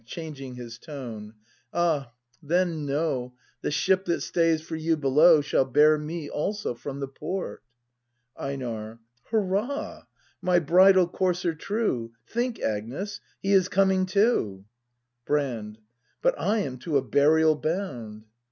[Changing 0.07 0.55
his 0.55 0.79
tone.] 0.79 1.35
Ah,— 1.71 2.11
then 2.41 2.87
know, 2.87 3.35
The 3.61 3.69
ship 3.69 4.05
that 4.05 4.21
stays 4.21 4.59
for 4.59 4.75
you 4.75 4.97
below 4.97 5.41
Shall 5.41 5.63
bear 5.65 5.95
me 5.99 6.27
also 6.27 6.73
from 6.73 6.99
the 6.99 7.07
port. 7.07 7.61
Einar. 8.35 8.97
Hurrah! 9.29 10.05
My 10.41 10.57
bridal 10.57 11.07
courser 11.07 11.53
true! 11.53 12.13
Think, 12.25 12.59
Agnes, 12.59 13.21
he 13.43 13.53
is 13.53 13.69
coming 13.69 14.07
too! 14.07 14.65
Brand. 15.27 15.77
But 16.23 16.33
/ 16.35 16.37
am 16.41 16.79
to 16.79 16.97
a 16.97 17.03
burial 17.03 17.53
bound. 17.55 18.25